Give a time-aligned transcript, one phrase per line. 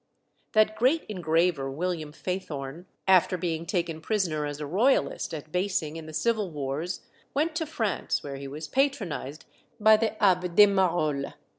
[0.53, 6.07] That great engraver, William Faithorne, after being taken prisoner as a Royalist at Basing in
[6.07, 7.01] the Civil Wars,
[7.35, 9.45] went to France, where he was patronised
[9.79, 11.33] by the Abbé de Marolles.